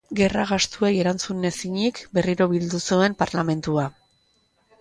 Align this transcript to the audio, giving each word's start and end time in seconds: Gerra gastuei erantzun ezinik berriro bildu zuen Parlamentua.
Gerra 0.19 0.45
gastuei 0.51 0.89
erantzun 1.01 1.45
ezinik 1.49 2.01
berriro 2.19 2.49
bildu 2.55 2.83
zuen 2.93 3.17
Parlamentua. 3.23 3.85